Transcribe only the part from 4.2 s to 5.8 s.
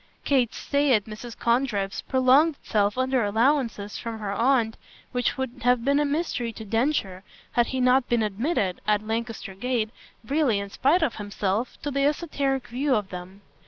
aunt which would